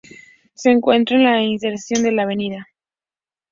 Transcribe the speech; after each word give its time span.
Se 0.55 0.71
encuentra 0.71 1.15
en 1.17 1.23
la 1.25 1.43
intersección 1.43 2.01
de 2.01 2.11
la 2.11 2.23
Av. 2.23 2.65